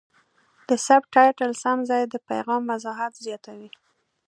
[0.69, 3.69] د سبټایټل سم ځای د پیغام وضاحت زیاتوي.